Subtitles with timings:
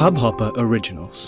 [0.00, 1.22] Hubhopper Originals.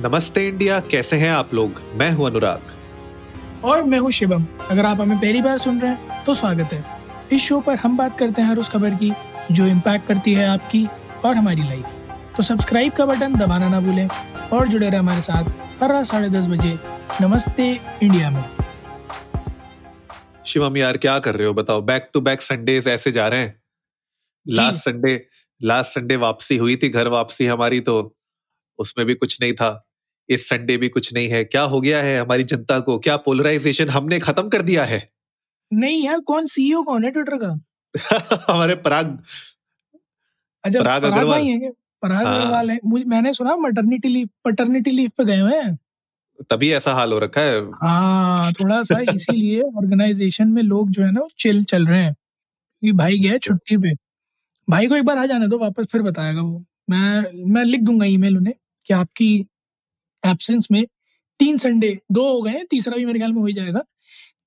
[0.00, 1.80] नमस्ते India कैसे हैं आप लोग?
[1.94, 6.24] मैं हूँ अनुराग। और मैं हूँ शिवम। अगर आप हमें पहली बार सुन रहे हैं
[6.24, 6.84] तो स्वागत है।
[7.32, 9.12] इस शो पर हम बात करते हैं हर उस खबर की
[9.52, 10.86] जो इम्पैक्ट करती है आपकी
[11.24, 11.86] और हमारी लाइफ
[12.36, 14.08] तो सब्सक्राइब का बटन दबाना ना भूलें
[14.52, 15.50] और जुड़े रहे हमारे साथ
[15.82, 16.78] हर रात साढ़े दस बजे
[17.20, 17.68] नमस्ते
[18.02, 18.44] इंडिया में।
[20.46, 21.54] शिवम यार क्या कर रहे हो?
[21.54, 23.60] बताओ बैक टू बैक संडे ऐसे जा रहे हैं?
[24.46, 25.14] लास्ट संडे
[25.62, 28.16] लास्ट संडे वापसी हुई थी घर वापसी हमारी तो
[28.78, 29.84] उसमें भी कुछ नहीं था।
[30.28, 32.98] इस संडे भी कुछ नहीं है। क्या हो गया है हमारी जनता को?
[32.98, 35.10] क्या पोलराइजेशन हमने खत्म कर दिया है?
[35.72, 37.60] नहीं यार कौन सीईओ कौन है ट्विटर का?
[38.52, 39.18] हमारे पराग
[40.64, 41.70] अच्छा पराग अग्रवाल। हैं?
[42.02, 45.78] पराग हाँ। अग्रवाल है। मुझे मैंने सुना मटर्निटी लीव पटर्निटी लीव पे गए हुए हैं।
[46.50, 51.12] तभी ऐसा हाल हो रखा है। हाँ थोड़ा सा इसीलिए ऑर्गेनाइजेशन में लोग जो है
[51.12, 52.14] ना चिल चल रहे हैं।
[52.80, 54.07] क्योंकि भाई गया छुट्टी पे।
[54.68, 58.06] भाई को एक बार आ जाने दो वापस फिर बताएगा वो। मैं मैं लिख दूँगा
[58.06, 58.54] ईमेल उन्हें
[58.86, 59.34] कि आपकी
[60.22, 60.84] एब्सेंस में
[61.40, 63.82] तीन संडे दो हो गए तीसरा भी मेरे ख्याल में हो ही जाएगा।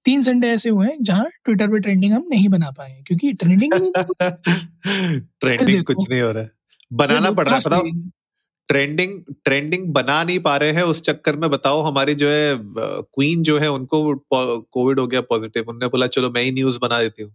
[0.05, 3.73] तीन संडे ऐसे हुए हैं जहाँ ट्विटर पे ट्रेंडिंग हम नहीं बना पाए क्योंकि ट्रेंडिंग
[5.41, 6.51] ट्रेंडिंग कुछ। नहीं हो रहा है।
[6.91, 7.83] बनाना पड़ रहा है बताओ।
[8.69, 13.43] ट्रेंडिंग ट्रेंडिंग बना नहीं पा रहे हैं उस चक्कर में बताओ हमारी जो है क्वीन
[13.43, 17.23] जो है उनको कोविड हो गया पॉजिटिव उन्होंने बोला चलो मैं ही न्यूज़ बना देती
[17.23, 17.33] हूँ।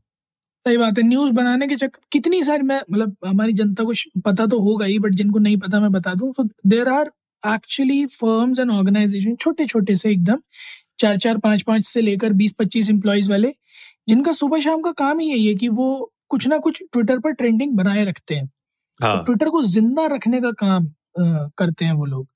[0.67, 4.47] सही बात है न्यूज़ बनाने के चक्कर कितनी सारी मैं मतलब हमारी जनता को पता
[4.47, 7.11] तो होगा ही बट जिनको नहीं पता मैं बता दूँ तो there are
[7.43, 10.39] actually firms and organisation छोटे छोटे से एकदम
[11.01, 13.53] चार चार पाँच पाँच से लेकर बीस पच्चीस एम्प्लॉयज़ वाले
[14.09, 15.89] जिनका सुबह शाम का काम ही यही है कि वो
[16.31, 18.51] कुछ ना कुछ ट्विटर पर ट्रेंडिंग बनाए रखते हैं।
[19.01, 22.27] हाँ। ट्विटर को ज़िंदा रखने का काम अ, करते हैं वो लोग।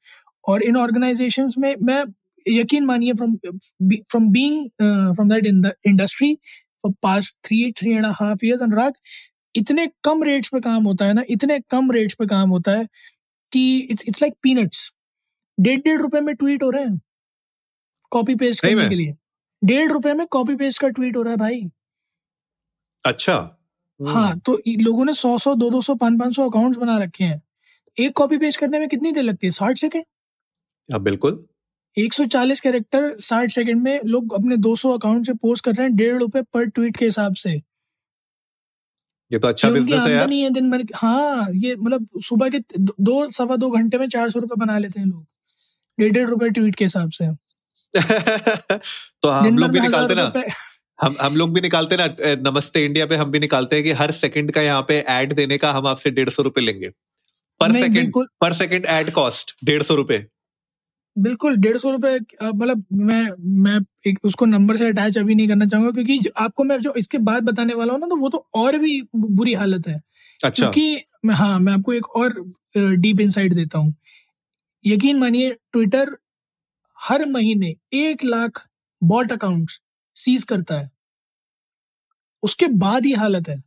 [0.44, 2.04] और इन ऑर्गेनाइजेशंस में मैं
[2.44, 4.68] यकीन मानिए from from being
[5.14, 5.46] from that
[5.86, 6.36] industry
[6.82, 8.94] for past three three and half years Anurag
[9.56, 12.88] इतने कम रेट्स पे काम होता है ना इतने कम रेट्स पे काम होता है
[13.52, 14.94] कि इट्स इट्स लाइक पीनट्स
[15.60, 17.00] डेढ़ डेढ़ रुपए में ट्वीट हो रहे हैं
[18.10, 19.14] कॉपी पेस्ट करने के लिए।
[19.64, 21.70] डेढ़ रुपए में कॉपी पेस्ट का ट्वीट हो रहा है भाई।
[23.06, 23.56] अच्छा।
[24.00, 26.76] हम्म, हाँ तो इ- लोगों ने सौ सौ दो दो सौ पाँच पाँच सौ अकाउंट
[26.76, 27.42] बना रखे हैं।
[27.98, 29.50] एक कॉपी पेस्ट करने में कितनी देर लगती है?
[29.50, 30.04] साठ सेकंड?
[30.92, 31.46] हाँ बिल्कुल।
[31.96, 35.74] एक सौ चालीस कैरेक्टर साठ सेकंड में लोग अपने दो सौ अकाउंट से पोस्ट कर
[35.74, 37.50] रहे हैं डेढ़ रुपए पर ट्वीट के हिसाब से।
[39.30, 43.30] ये तो अच्छा बिज़नेस है यार। है दिन भर हाँ ये मतलब सुबह के दो
[43.30, 45.26] सवा दो घंटे में चार सौ रुपए बना लेते हैं लोग
[45.98, 47.30] डेढ़ डेढ़ रुपए ट्वीट के हिसाब से।
[49.22, 50.32] तो हम लोग भी निकालते ना।
[50.98, 52.06] हम हम लोग भी निकालते ना
[52.50, 55.58] नमस्ते इंडिया पे हम भी निकालते हैं कि हर सेकंड का यहाँ पे एड देने
[55.58, 56.88] का हम आपसे डेढ़ सौ रुपए लेंगे।
[57.60, 60.24] पर सेकंड पर सेकंड एड कॉस्ट डेढ़ सौ रुपए।
[61.18, 65.66] बिल्कुल डेढ़ सौ रुपए मतलब मैं मैं एक उसको नंबर से अटैच अभी नहीं करना
[65.66, 68.48] चाहूँगा क्योंकि जो- आपको मैं जो इसके बाद बताने वाला हूँ ना तो वो तो
[68.54, 70.02] और भी बुरी हालत है।
[70.44, 73.94] अच्छा। क्योंकि मैं हाँ मैं आपको एक और डीप इनसाइट देता हूँ।
[74.86, 76.16] यकीन मानिए ट्विटर
[77.00, 78.68] हर महीने एक लाख
[79.04, 79.80] बॉट अकाउंट्स
[80.16, 80.90] सीज करता है।
[82.42, 83.62] उसके बाद ही हालत है।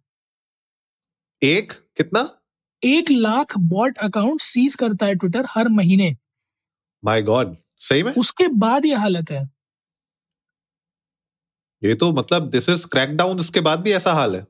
[1.43, 1.71] एक?
[1.71, 2.41] कितना?
[2.83, 6.17] एक लाख बॉट अकाउंट सीज करता है ट्विटर हर महीने।
[7.03, 9.43] माय गॉड सही में उसके बाद ये हालत है।
[11.81, 14.45] ये तो मतलब दिस इज़ क्रैकडाउन इसके बाद भी ऐसा हाल है।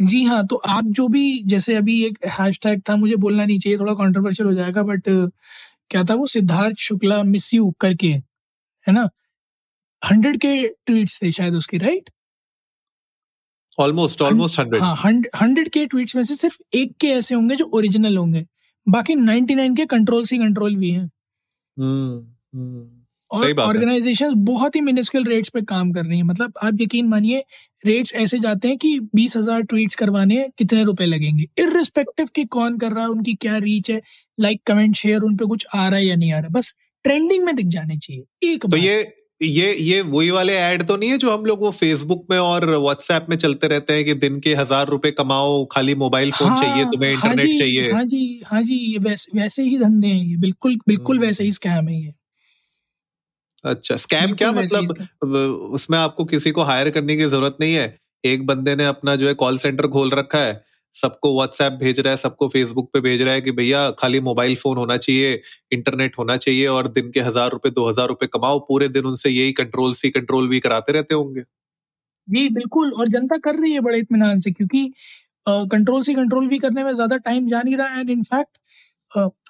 [0.00, 3.78] जी हाँ तो आप जो भी जैसे अभी एक हैशटैग था मुझे बोलना नहीं चाहिए
[3.78, 5.02] थोड़ा कंट्रोवर्शियल हो जाएगा बट
[5.90, 6.26] क्या था वो?
[6.26, 9.08] सिद्धार्थ शुक्ला मिस यू करके है ना?
[10.02, 12.10] हंड्रेड के ट्वीट्स थे शायद उसके राइट
[13.80, 14.96] ऑलमोस्ट ऑलमोस्ट हंड्रेड हाँ
[15.42, 18.44] हंड्रेड के ट्वीट्स में से सिर्फ़ एक के ऐसे होंगे जो ओरिजिनल होंगे।
[18.86, 21.10] बाकी 99 के कंट्रोल सी कंट्रोल भी हैं।
[23.30, 27.08] और बात ऑर्गेनाइजेशन बहुत ही मिनिस्कल रेट्स पे काम कर रही है। मतलब आप यकीन
[27.08, 27.42] मानिए
[27.84, 32.44] रेट्स ऐसे जाते हैं कि बीस हज़ार ट्वीट करवाने हैं कितने रुपए लगेंगे। इरिस्पेक्टिव कि
[32.46, 34.00] कौन कर रहा है उनकी क्या रीच है
[34.38, 36.74] लाइक कमेंट शेयर उन पे कुछ आ रहा है या नहीं आ रहा बस
[37.04, 39.02] ट्रेंडिंग में दिख जाने चाहिए। एक तो ये
[39.40, 42.64] ये ये वही वाले ऐड तो नहीं है जो हम लोग वो फेसबुक में और
[42.70, 46.62] व्हाट्सएप में चलते रहते हैं कि दिन के हज़ार रुपए कमाओ खाली मोबाइल फ़ोन हाँ,
[46.62, 50.08] चाहिए तुम्हें इंटरनेट हाँ जी चाहिए। हाँ जी हाँ जी ये वैसे वैसे ही धंधे
[50.08, 52.12] हैं ये बिल्कुल बिल्कुल हम्म। वैसे ही स्कैम है ये।
[53.64, 57.98] अच्छा स्कैम क्या मतलब उसमें आपको किसी को हायर करने की ज़रूरत नहीं है?
[58.24, 60.62] एक बंदे ने अपना जो है कॉल सेंटर खोल रखा है
[60.94, 64.54] सबको व्हाट्सएप भेज रहा है, सबको फेसबुक पे भेज रहा है कि भैया, खाली मोबाइल
[64.56, 65.40] फ़ोन होना चाहिए
[65.72, 69.30] इंटरनेट होना चाहिए और दिन के हज़ार रुपए, दो हज़ार रुपए कमाओ, पूरे दिन उनसे
[69.30, 71.42] यही कंट्रोल सी कंट्रोल भी कराते रहते होंगे।
[72.28, 74.92] जी, बिल्कुल, और जनता कर रही है बड़े इतमान से, क्योंकि
[75.46, 78.58] कंट्रोल से कंट्रोल भी करने में ज़्यादा टाइम जा नहीं रहा एंड इनफैक्ट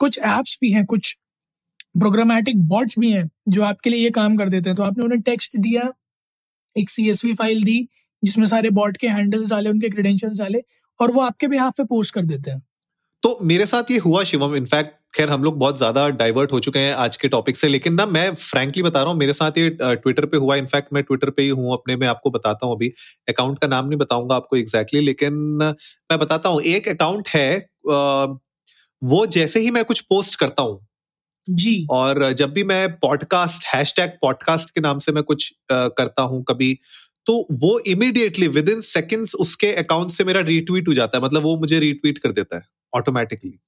[0.00, 1.16] कुछ एप्स भी हैं, कुछ
[1.98, 5.20] प्रोग्रामेटिक बॉट्स भी हैं, जो आपके लिए ये काम कर देते हैं। तो आपने उन्हें
[5.22, 5.92] टेक्स्ट दिया,
[6.76, 7.88] एक सी फ़ाइल दी,
[8.22, 10.62] जिसमें सारे बॉट के हैंडल्स डाले, उनके क्रेडेंशियल्स डाले
[11.00, 12.62] और वो आपके बिहाफ पे पोस्ट कर देते हैं।
[13.22, 16.78] तो मेरे साथ ये हुआ शिवम। इनफैक्ट खैर हम लोग बहुत ज़्यादा डाइवर्ट हो चुके
[16.78, 19.68] हैं आज के टॉपिक से लेकिन ना मैं फ्रैंकली बता रहा हूँ मेरे साथ ये
[19.72, 22.92] ट्विटर पे हुआ। इनफैक्ट मैं ट्विटर पे ही हूँ अपने में आपको बताता हूँ अभी।
[23.28, 25.74] अकाउंट का नाम नहीं बताऊँगा आपको एग्जैक्टली exactly, लेकिन
[26.10, 27.68] मैं बताता हूँ एक अकाउंट है
[29.02, 30.86] वो जैसे ही मैं कुछ पोस्ट करता हूँ।
[31.48, 36.22] जी। और जब भी मैं पॉडकास्ट हैश टैग पॉडकास्ट के नाम से मैं कुछ करता
[36.22, 36.72] हूँ कभी
[37.28, 41.42] तो वो इमीडिएटली विद इन सेकेंड्स उसके अकाउंट से मेरा रीट्वीट हो जाता है। मतलब
[41.42, 43.58] वो मुझे रीट्वीट कर देता है ऑटोमेटिकली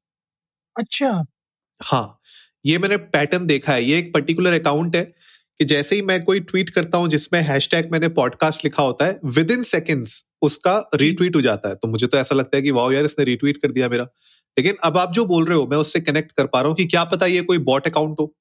[0.77, 1.11] अच्छा।
[1.81, 2.19] हाँ
[2.65, 5.03] ये मैंने पैटर्न देखा है। ये एक पर्टिकुलर अकाउंट है
[5.61, 9.19] कि जैसे ही मैं कोई ट्वीट करता हूँ जिसमें हैशटैग मैंने पॉडकास्ट लिखा होता है
[9.27, 12.71] विद इन सेकेंड्स उसका रीट्वीट हो जाता है। तो मुझे तो ऐसा लगता है कि
[12.71, 14.05] वाह यार इसने रीट्वीट कर दिया मेरा।
[14.57, 16.87] लेकिन अब आप जो बोल रहे हो मैं उससे कनेक्ट कर पा रहा हूँ कि
[16.87, 18.35] क्या पता ये कोई बॉट अकाउंट हो।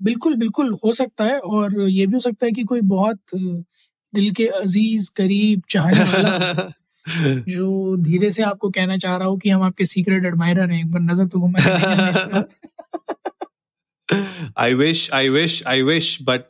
[0.00, 3.18] बिल्कुल बिल्कुल हो सकता है। और ये भी हो सकता है कि कोई बहुत
[4.14, 6.72] दिल के अज़ीज़ करीब चाहने वाला।
[7.48, 10.90] जो धीरे से आपको कहना चाह रहा हूँ कि हम आपके सीक्रेट एडमायरर हैं एक
[10.92, 11.58] बार नज़र तो घुमा
[14.58, 16.42] I wish I wish I wish but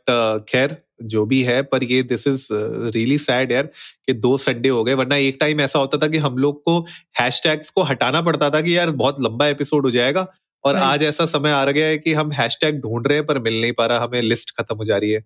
[0.49, 2.47] खैर जो भी है पर ये दिस इज़
[2.95, 3.63] रियली सैड यार
[4.05, 6.79] कि दो संडे हो गए वरना एक टाइम ऐसा होता था कि हम लोग को
[7.19, 10.27] हैशटैग्स को हटाना पड़ता था कि यार बहुत लंबा एपिसोड हो जाएगा
[10.63, 13.61] और आज ऐसा समय आ गया है कि हम हैशटैग ढूंढ रहे हैं पर मिल
[13.61, 15.23] नहीं पा रहा हमें लिस्ट खत्म हो जा रही है।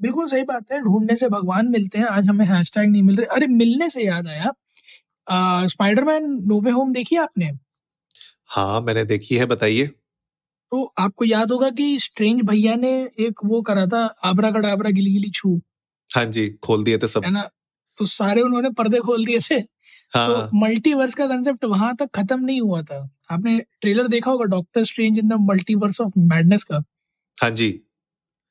[0.00, 3.26] बिल्कुल सही बात है ढूँढने से भगवान मिलते हैं आज हमें हैशटैग नहीं मिल रहे।
[3.26, 4.52] अरे मिलने से याद आया
[5.66, 7.50] स्पाइडरमैन नोवे होम देखी आपने?
[8.50, 9.86] हाँ मैंने देखी है बताइए।
[10.72, 14.90] तो आपको याद होगा कि स्ट्रेंज भैया ने एक वो करा था आबरा का डाबरा
[14.90, 15.60] गिली गिली छू।
[16.10, 17.48] हाँ जी खोल दिए थे सब। है ना?
[17.98, 19.54] तो सारे उन्होंने पर्दे खोल दिए थे।
[20.12, 20.26] हाँ.
[20.28, 22.98] तो मल्टीवर्स का कंसेप्ट वहाँ तक खत्म नहीं हुआ था।
[23.30, 26.82] आपने ट्रेलर देखा होगा Doctor Strange in the Multiverse of Madness का?
[27.38, 27.70] हाँ जी।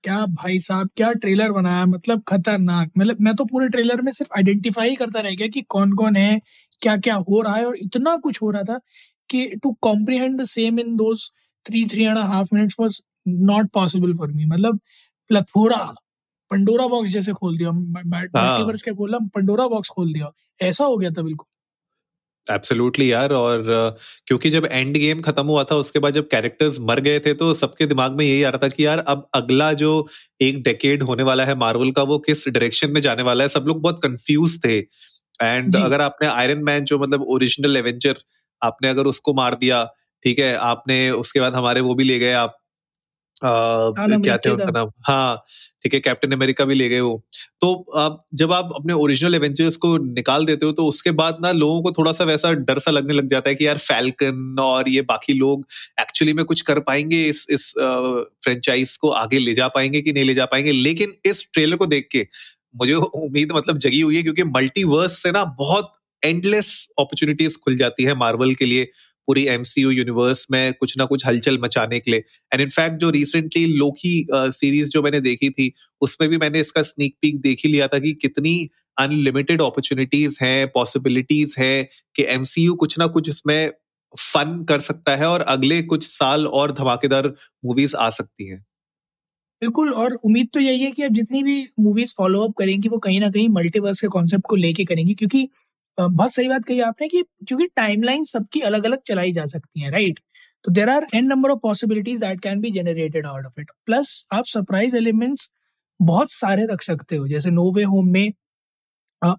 [0.03, 1.85] क्या भाई साहब क्या ट्रेलर बनाया?
[1.85, 5.93] मतलब खतरनाक। मतलब मैं तो पूरे ट्रेलर में सिर्फ़ आइडेंटिफाई करता रह गया कि कौन
[5.95, 6.39] कौन है
[6.79, 8.79] क्या क्या हो रहा है और इतना कुछ हो रहा था
[9.29, 11.29] कि to comprehend the same in those
[11.65, 14.79] three three and half minutes was not possible for me मतलब
[15.29, 15.83] प्लथोरा
[16.51, 20.31] पंडोरा बॉक्स जैसे खोल दिया मल्टीवर्स हाँ। के खोला पंडोरा बॉक्स खोल दिया।
[20.61, 21.45] ऐसा हो गया था बिल्कुल।
[22.51, 23.63] एब्सोल्युटली यार और
[24.27, 27.53] क्योंकि जब एंड गेम खत्म हुआ था उसके बाद जब कैरेक्टर्स मर गए थे तो
[27.53, 30.07] सबके दिमाग में यही आ रहा था कि यार अब अगला जो
[30.41, 33.65] एक डेकेड होने वाला है मार्वल का वो किस डायरेक्शन में जाने वाला है सब
[33.67, 34.77] लोग बहुत कंफ्यूज थे।
[35.43, 38.15] एंड अगर आपने आयरन मैन जो मतलब ओरिजिनल एवेंजर
[38.63, 39.83] आपने अगर उसको मार दिया
[40.23, 42.58] ठीक है आपने उसके बाद हमारे वो भी ले गए आप
[43.41, 44.89] क्या थे उनका नाम?
[45.01, 45.43] हाँ
[45.83, 47.21] ठीक है कैप्टन अमेरिका भी ले गए वो।
[47.61, 51.51] तो आप जब आप अपने ओरिजिनल एवेंजर्स को निकाल देते हो तो उसके बाद ना
[51.53, 54.89] लोगों को थोड़ा सा वैसा डर सा लगने लग जाता है कि यार फैल्कन और
[54.89, 55.65] ये बाकी लोग
[56.01, 57.73] एक्चुअली में कुछ कर पाएँगे इस इस
[58.43, 60.71] फ्रेंचाइज को आगे ले जा पाएँगे कि नहीं ले जा पाएँगे?
[60.73, 62.27] लेकिन इस ट्रेलर को देख के
[62.75, 65.93] मुझे उम्मीद मतलब जगी हुई है क्योंकि मल्टीवर्स से ना बहुत
[66.23, 68.87] एंडलेस अपॉर्चुनिटीज़ खुल जाती है मार्वल के लिए।
[69.29, 73.65] पूरी एमसीयू यूनिवर्स में कुछ ना कुछ हलचल मचाने के लिए। एंड इनफैक्ट जो रिसेंटली
[73.67, 75.71] लोकी सीरीज़ जो मैंने देखी थी,
[76.01, 80.67] उसमें भी मैंने इसका स्नीक पीक देख ही लिया था कि कितनी अनलिमिटेड अपॉर्चुनिटीज़ हैं
[80.69, 81.83] पॉसिबिलिटीज है
[82.15, 83.71] कि एमसीयू कुछ ना कुछ इसमें
[84.13, 87.27] फन कर सकता है और अगले कुछ साल और धमाकेदार
[87.63, 88.65] मूवीज़ आ सकती हैं।
[89.61, 92.97] बिल्कुल, और उम्मीद तो यही है कि अब जितनी भी मूवीज़ फॉलो अप करेंगी, वो
[92.97, 95.47] कहीं ना कहीं मल्टीवर्स के कॉन्सेप्ट को लेके करेंगी, क्योंकि
[95.99, 99.91] बहुत सही बात कही आपने कि क्योंकि टाइमलाइन सबकी अलग अलग चलाई जा सकती है
[99.91, 100.19] राइट
[100.65, 104.25] तो there are an number of possibilities that can be generated out of it plus
[104.33, 105.49] आप सरप्राइज़ एलिमेंट्स
[105.99, 108.31] बहुत सारे रख सकते हो, जैसे नोवे होम में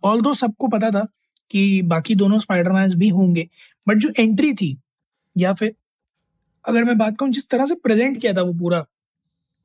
[0.05, 1.07] ऑल दो सबको पता था
[1.51, 3.49] कि बाकी दोनों स्पाइडरमैन भी होंगे
[3.87, 4.77] बट जो एंट्री थी,
[5.37, 5.75] या फिर
[6.65, 8.85] अगर मैं बात करूँ जिस तरह से प्रेजेंट किया था वो पूरा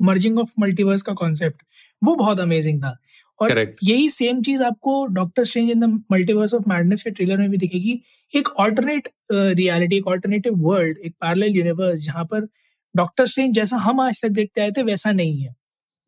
[0.01, 1.63] मर्जिंग ऑफ़ मल्टीवर्स का कॉन्सेप्ट
[2.03, 2.97] वो बहुत अमेजिंग था।
[3.41, 3.77] और Correct.
[3.83, 7.57] यही सेम चीज़ आपको Doctor Strange in the Multiverse of Madness के ट्रेलर में भी
[7.57, 8.01] दिखेगी।
[8.33, 12.47] एक ऑल्टरनेट रियलिटी एक ऑल्टरनेटिव वर्ल्ड एक पैरेलल यूनिवर्स जहाँ पर
[12.95, 15.55] डॉक्टर स्ट्रेंज जैसा हम आज तक देखते आए थे वैसा नहीं है।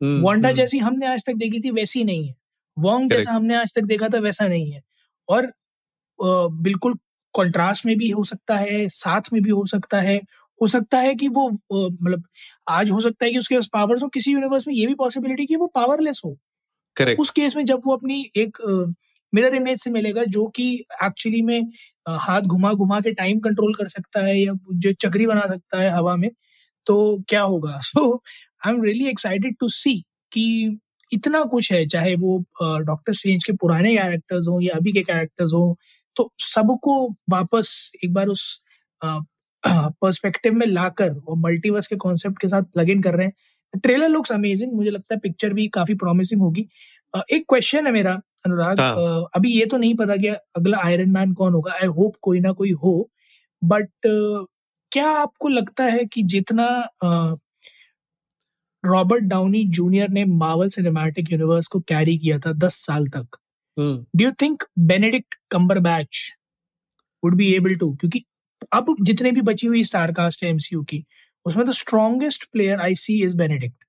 [0.02, 0.58] Wanda hmm, hmm.
[0.58, 2.36] जैसी हमने आज तक देखी थी वैसी नहीं है।
[2.80, 4.82] वॉन्ग जैसा हमने आज तक देखा था वैसा नहीं है।
[5.30, 5.52] और
[6.20, 6.96] बिल्कुल
[7.34, 10.22] कॉन्ट्रास्ट में भी हो सकता है साथ में भी हो सकता है
[10.62, 12.24] हो सकता है कि वो मतलब
[12.70, 15.46] आज हो सकता है कि उसके पास पावर्स हो किसी यूनिवर्स में ये भी पॉसिबिलिटी
[15.46, 16.38] कि वो पावरलेस हो।
[16.98, 18.58] करेक्ट उस केस में जब वो अपनी एक
[19.34, 20.70] मिरर इमेज से मिलेगा जो कि
[21.04, 21.62] एक्चुअली में
[22.10, 25.90] हाथ घुमा घुमा के टाइम कंट्रोल कर सकता है या जो चक्री बना सकता है
[25.92, 26.30] हवा में
[26.88, 26.98] तो
[27.30, 27.80] क्या होगा?
[27.84, 28.22] So
[28.66, 29.96] I am really excited to see
[30.32, 30.46] कि
[31.12, 35.54] इतना कुछ है चाहे वो डॉक्टर स्ट्रेंज के पुराने कैरेक्टर्स हो या अभी के कैरेक्टर्स
[35.54, 35.78] हो
[36.16, 36.96] तो सबको
[37.32, 38.46] वापस एक बार उस
[39.68, 44.10] पर्सपेक्टिव में लाकर और मल्टीवर्स के कॉन्सेप्ट के साथ लग इन कर रहे हैं। ट्रेलर
[44.10, 46.68] लुक्स अमेजिंग मुझे लगता है पिक्चर भी काफ़ी प्रॉमिसिंग होगी।
[47.34, 48.14] एक क्वेश्चन है मेरा
[48.46, 49.30] अनुराग हाँ.
[49.36, 52.52] अभी ये तो नहीं पता कि अगला आयरन मैन कौन होगा। आई होप कोई ना
[52.52, 53.10] कोई हो
[53.62, 56.68] बट क्या आपको लगता है कि जितना
[58.84, 63.38] रॉबर्ट डाउनी जूनियर ने मार्वल सिनेमैटिक यूनिवर्स को कैरी किया था दस साल तक
[63.78, 65.36] do you think Benedict
[65.80, 66.22] Cumberbatch
[67.24, 68.24] would be able to क्योंकि
[68.72, 71.04] अब जितने भी बची हुई स्टार कास्ट है एमसीयू की
[71.46, 73.84] उसमें तो strongest player I see is Benedict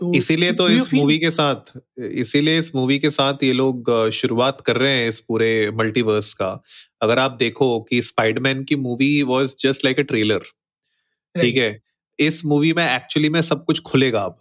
[0.00, 4.60] तो इसीलिए तो इस मूवी के साथ इसीलिए इस मूवी के साथ ये लोग शुरुआत
[4.66, 6.50] कर रहे हैं इस पूरे मल्टीवर्स का।
[7.02, 10.40] अगर आप देखो कि स्पाइडरमैन की movie was just like a trailer
[11.34, 11.80] ठीक है?
[12.18, 14.40] इस मूवी में एक्चुअली में सब कुछ खुलेगा अब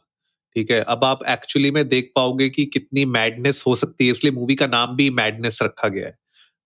[0.55, 0.81] ठीक है?
[0.81, 4.67] अब आप एक्चुअली में देख पाओगे कि कितनी मैडनेस हो सकती है इसलिए मूवी का
[4.67, 6.17] नाम भी मैडनेस रखा गया है।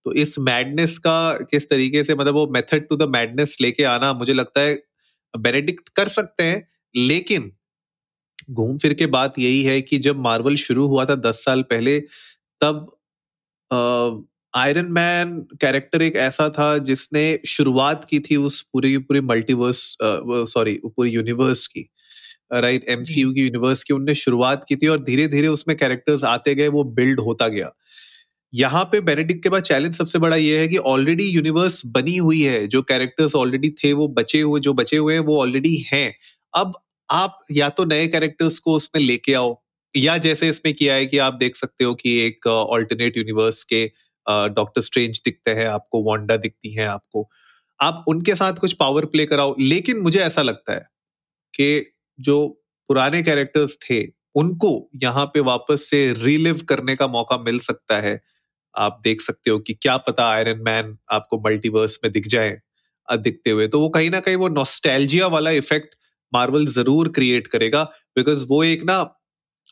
[0.04, 4.12] तो इस मैडनेस का किस तरीके से मतलब वो मेथड टू द मैडनेस लेके आना
[4.12, 4.82] मुझे लगता है
[5.38, 7.52] बेनेडिक्ट कर सकते हैं लेकिन
[8.50, 12.00] घूम फिर के बात यही है कि जब मार्वल शुरू हुआ था दस साल पहले
[12.60, 12.96] तब
[14.54, 19.96] आयरन मैन कैरेक्टर एक ऐसा था जिसने शुरुआत की थी उस पूरे की पूरी मल्टीवर्स
[20.52, 21.90] सॉरी पूरी यूनिवर्स की
[22.52, 26.54] राइट एमसीयू की यूनिवर्स की उनने शुरुआत की थी और धीरे धीरे उसमें कैरेक्टर्स आते
[26.54, 27.72] गए वो बिल्ड होता गया।
[28.54, 32.42] यहाँ पे बेनेडिक्ट के बाद चैलेंज सबसे बड़ा ये है कि ऑलरेडी यूनिवर्स बनी हुई
[32.42, 36.14] है, जो कैरेक्टर्स ऑलरेडी थे, वो बचे हुए, जो बचे हुए हैं, वो ऑलरेडी हैं।
[36.54, 36.72] अब
[37.08, 39.54] आप या तो नए कैरेक्टर्स को उसमें लेके आओ,
[39.94, 43.84] या जैसे इसमें किया है कि आप देख सकते हो कि एक ऑल्टरनेट यूनिवर्स के
[44.26, 47.28] डॉक्टर स्ट्रेंज दिखते हैं, आपको वांडा दिखती हैं, आपको।
[47.80, 50.86] आप उनके साथ कुछ पावर प्ले कराओ, लेकिन मुझे ऐसा लगता है
[51.54, 52.46] कि जो
[52.88, 54.02] पुराने कैरेक्टर्स थे,
[54.34, 54.70] उनको
[55.02, 58.20] यहाँ पे वापस से रिलिव करने का मौका मिल सकता है।
[58.76, 62.58] आप देख सकते हो कि क्या पता आयरन मैन आपको मल्टीवर्स में दिख जाए
[63.08, 65.94] दिखते हुए। तो वो कहीं ना कहीं वो नॉस्टैल्जिया वाला इफ़ेक्ट
[66.32, 67.82] मार्वल ज़रूर क्रिएट करेगा
[68.16, 69.00] बिकॉज़ वो एक ना,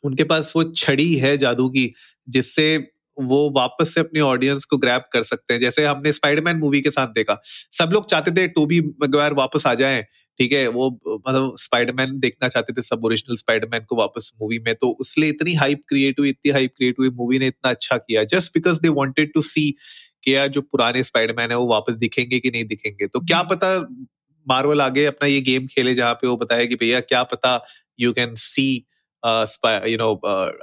[0.05, 1.93] उनके पास वो छड़ी है जादू की,
[2.29, 2.77] जिससे
[3.17, 6.91] वो वापस से अपने ऑडियंस को ग्रैप कर सकते हैं। जैसे हमने स्पाइडरमैन मूवी के
[6.91, 7.41] साथ देखा,
[7.73, 10.05] सब लोग चाहते थे टोबी मगवायर वापस आ जाए
[10.39, 10.89] ठीक है, वो
[11.29, 15.55] मतलब स्पाइडरमैन देखना चाहते थे सब ओरिजिनल स्पाइडरमैन को वापस मूवी में तो उसलिए इतनी
[15.55, 18.89] हाइप क्रिएट हुई, इतनी हाइप क्रिएट हुई मूवी ने इतना अच्छा किया just because they
[18.89, 19.71] wanted to see
[20.25, 23.79] कि यार जो पुराने स्पाइडरमैन है वो वापस दिखेंगे कि नहीं दिखेंगे। तो क्या पता
[24.47, 27.65] मार्वल आगे अपना ये गेम खेले जहाँ पे वो बताया कि भैया क्या पता
[28.01, 28.67] you can see
[29.25, 30.11] you know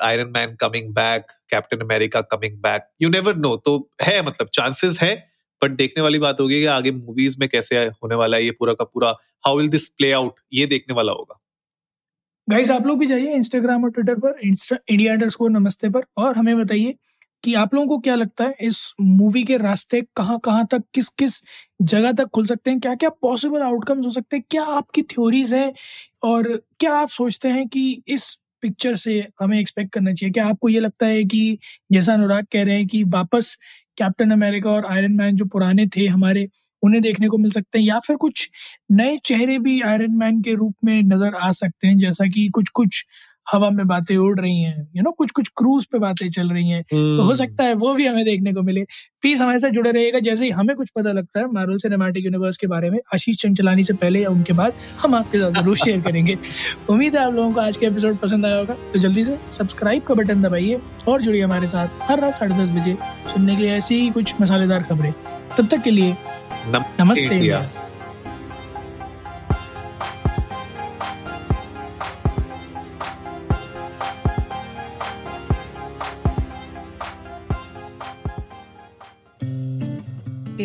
[0.04, 5.00] Iron Man coming back Captain America coming back you never know तो है मतलब चांसेस
[5.02, 5.28] है
[5.62, 8.74] बट देखने वाली बात होगी कि आगे मूवीज़ में कैसे होने वाला है ये पूरा
[8.74, 11.39] का पूरा how will this play out ये देखने वाला होगा।
[12.48, 16.58] गाइस आप लोग भी जाइए इंस्टाग्राम और ट्विटर पर इंडिया अंडरस्कोर नमस्ते पर, और हमें
[16.58, 16.96] बताइए
[17.44, 21.08] कि आप लोगों को क्या लगता है इस मूवी के रास्ते कहाँ कहाँ तक, किस
[21.10, 21.42] किस
[21.84, 25.54] जगह तक खुल सकते हैं क्या क्या पॉसिबल आउटकम्स हो सकते हैं, क्या आपकी थ्योरीज
[25.54, 25.74] हैं,
[26.24, 28.28] और क्या आप सोचते हैं कि इस
[28.62, 31.58] पिक्चर से हमें एक्सपेक्ट करना चाहिए। क्या आपको ये लगता है कि,
[31.92, 33.58] जैसा अनुराग कह रहे हैं कि वापस
[33.98, 36.48] कैप्टन अमेरिका और आयरन मैन जो पुराने थे हमारे,
[36.84, 37.86] उन्हें देखने को मिल सकते हैं?
[37.86, 38.50] या फिर कुछ
[38.92, 41.98] नए चेहरे भी आयरन मैन के रूप में नज़र आ सकते हैं?
[42.00, 43.06] जैसा कि कुछ कुछ
[43.51, 46.70] हवा में बातें उड़ रही हैं यू नो कुछ कुछ क्रूज पे बातें चल रही
[46.70, 48.84] हैं। तो हो सकता है वो भी हमें देखने को मिले।
[49.22, 52.58] प्लीज़ हमारे साथ जुड़े रहिएगा। जैसे ही हमें कुछ पता लगता है मार्वल सिनेमैटिक यूनिवर्स
[52.58, 56.01] के बारे में आशीष चंचलानी से पहले या उनके बाद हम आपके साथ ज़रूर शेयर
[56.01, 56.38] करेंगे।
[56.89, 60.03] उम्मीद है आप लोगों को आज का एपिसोड पसंद आया होगा। तो जल्दी से सब्सक्राइब
[60.03, 62.98] का बटन दबाइए और जुड़िए हमारे साथ हर रात साढ़े दस बजे
[63.34, 65.13] सुनने के लिए ऐसी ही कुछ मसालेदार खबरें।
[65.58, 66.15] तब तक के लिए
[66.68, 67.78] नमस्ते इंडिया